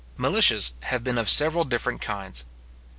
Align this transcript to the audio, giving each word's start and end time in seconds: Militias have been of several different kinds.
Militias 0.17 0.71
have 0.85 1.03
been 1.03 1.19
of 1.19 1.29
several 1.29 1.63
different 1.63 2.01
kinds. 2.01 2.45